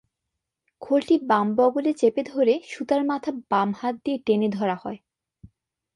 [0.81, 4.99] খোলটি বাম বগলে চেপে ধরে সুতার মাথা বাম হাত দিয়ে টেনে ধরা হয়।